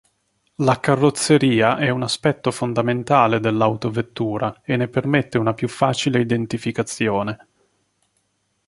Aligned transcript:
La 0.55 0.79
carrozzeria 0.79 1.77
è 1.77 1.89
un 1.89 2.01
aspetto 2.01 2.49
fondamentale 2.49 3.39
dell'autovettura 3.39 4.61
e 4.63 4.75
ne 4.75 4.87
permette 4.87 5.37
una 5.37 5.53
più 5.53 5.67
facile 5.67 6.19
identificazione. 6.19 7.47